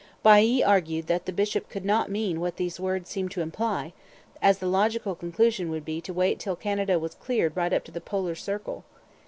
Bailly 0.23 0.63
argued 0.63 1.05
that 1.05 1.27
the 1.27 1.31
bishop 1.31 1.69
could 1.69 1.85
not 1.85 2.09
mean 2.09 2.39
what 2.39 2.55
these 2.55 2.79
words 2.79 3.07
seemed 3.07 3.29
to 3.33 3.41
imply, 3.41 3.93
as 4.41 4.57
the 4.57 4.65
logical 4.65 5.13
conclusion 5.13 5.69
would 5.69 5.85
be 5.85 6.01
to 6.01 6.11
wait 6.11 6.39
till 6.39 6.55
Canada 6.55 6.97
was 6.97 7.13
cleared 7.13 7.55
right 7.55 7.71
up 7.71 7.83
to 7.83 7.91
the 7.91 8.01
polar 8.01 8.33
circle. 8.33 8.83